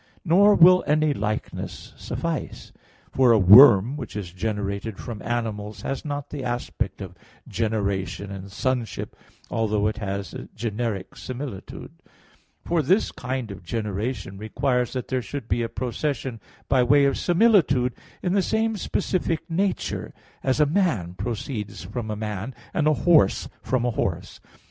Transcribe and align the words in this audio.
Nor 0.25 0.55
will 0.55 0.83
any 0.87 1.13
likeness 1.13 1.93
suffice; 1.95 2.71
for 3.11 3.31
a 3.31 3.37
worm 3.37 3.95
which 3.97 4.15
is 4.15 4.33
generated 4.33 4.97
from 4.97 5.21
animals 5.21 5.83
has 5.83 6.03
not 6.03 6.31
the 6.31 6.43
aspect 6.43 7.01
of 7.01 7.13
generation 7.47 8.31
and 8.31 8.51
sonship, 8.51 9.15
although 9.51 9.85
it 9.85 9.97
has 9.97 10.33
a 10.33 10.49
generic 10.55 11.15
similitude; 11.15 11.91
for 12.65 12.81
this 12.81 13.11
kind 13.11 13.51
of 13.51 13.61
generation 13.63 14.39
requires 14.39 14.93
that 14.93 15.07
there 15.09 15.21
should 15.21 15.47
be 15.47 15.61
a 15.61 15.69
procession 15.69 16.39
by 16.67 16.81
way 16.81 17.05
of 17.05 17.15
similitude 17.15 17.93
in 18.23 18.33
the 18.33 18.41
same 18.41 18.77
specific 18.77 19.47
nature; 19.51 20.15
as 20.41 20.59
a 20.59 20.65
man 20.65 21.13
proceeds 21.13 21.83
from 21.83 22.09
a 22.09 22.15
man, 22.15 22.55
and 22.73 22.87
a 22.87 22.93
horse 23.05 23.47
from 23.61 23.85
a 23.85 23.91
horse. 23.91 24.39